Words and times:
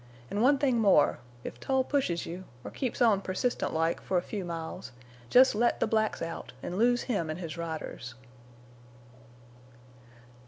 An' 0.31 0.41
one 0.41 0.57
thing 0.57 0.79
more. 0.79 1.19
If 1.43 1.59
Tull 1.59 1.83
pushes 1.83 2.25
you—or 2.25 2.71
keeps 2.71 3.03
on 3.03 3.21
persistent 3.21 3.71
like, 3.71 4.01
for 4.01 4.17
a 4.17 4.23
few 4.23 4.43
miles—jest 4.43 5.53
let 5.53 5.79
the 5.79 5.85
blacks 5.85 6.23
out 6.23 6.53
an' 6.63 6.75
lose 6.77 7.03
him 7.03 7.29
an' 7.29 7.37
his 7.37 7.55
riders." 7.55 8.15